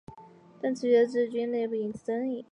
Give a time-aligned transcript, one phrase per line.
[0.59, 2.39] 但此举在自治军内部引起争议。